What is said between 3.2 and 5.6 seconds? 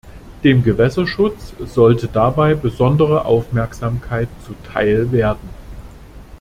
Aufmerksamkeit zuteil werden.